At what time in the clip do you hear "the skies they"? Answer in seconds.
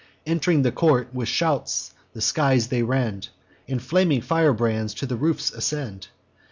2.13-2.81